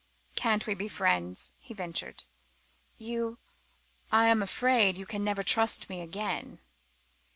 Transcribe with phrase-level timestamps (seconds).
[0.35, 2.23] "Can't we be friends?" he ventured.
[2.97, 3.37] "You
[4.11, 6.57] I am afraid you can never trust me again."